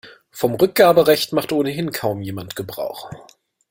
Vom 0.31 0.55
Rückgaberecht 0.55 1.31
macht 1.31 1.51
ohnehin 1.51 1.91
kaum 1.91 2.23
jemand 2.23 2.55
Gebrauch. 2.55 3.11